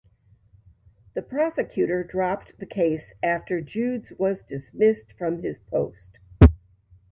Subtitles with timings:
[1.13, 6.17] The prosecutor dropped the case after Judes was dismissed from his post.